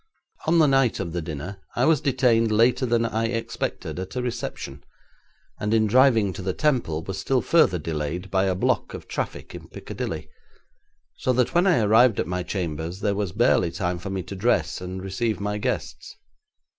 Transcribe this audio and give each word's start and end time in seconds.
On 0.47 0.57
the 0.57 0.65
night 0.65 0.99
of 0.99 1.13
the 1.13 1.21
dinner 1.21 1.61
I 1.75 1.85
was 1.85 2.01
detained 2.01 2.51
later 2.51 2.87
than 2.87 3.05
I 3.05 3.25
expected 3.25 3.99
at 3.99 4.15
a 4.15 4.21
reception, 4.23 4.83
and 5.59 5.75
in 5.75 5.85
driving 5.85 6.33
to 6.33 6.41
the 6.41 6.55
Temple 6.55 7.03
was 7.03 7.19
still 7.19 7.43
further 7.43 7.77
delayed 7.77 8.31
by 8.31 8.45
a 8.45 8.55
block 8.55 8.95
of 8.95 9.07
traffic 9.07 9.53
in 9.53 9.67
Piccadilly, 9.67 10.27
so 11.17 11.31
that 11.33 11.53
when 11.53 11.67
I 11.67 11.81
arrived 11.81 12.19
at 12.19 12.25
my 12.25 12.41
chambers 12.41 13.01
there 13.01 13.13
was 13.13 13.31
barely 13.31 13.69
time 13.71 13.99
for 13.99 14.09
me 14.09 14.23
to 14.23 14.35
dress 14.35 14.81
and 14.81 15.03
receive 15.03 15.39
my 15.39 15.59
guests. 15.59 16.15